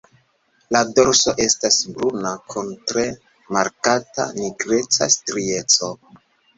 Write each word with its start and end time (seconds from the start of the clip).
La 0.75 0.79
dorso 0.99 1.33
estas 1.45 1.77
bruna 1.99 2.33
kun 2.55 2.73
tre 2.93 3.05
markata 3.61 4.29
nigreca 4.43 5.15
strieco. 5.21 5.97